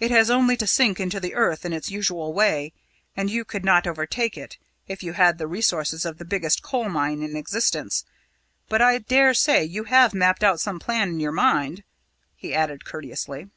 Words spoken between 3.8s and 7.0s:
overtake it if you had the resources of the biggest coal